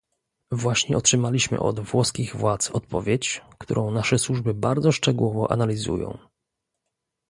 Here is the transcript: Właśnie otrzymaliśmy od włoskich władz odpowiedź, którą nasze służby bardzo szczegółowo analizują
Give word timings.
Właśnie 0.51 0.97
otrzymaliśmy 0.97 1.59
od 1.59 1.79
włoskich 1.79 2.35
władz 2.35 2.71
odpowiedź, 2.71 3.41
którą 3.59 3.91
nasze 3.91 4.19
służby 4.19 4.53
bardzo 4.53 4.91
szczegółowo 4.91 5.51
analizują 5.51 6.17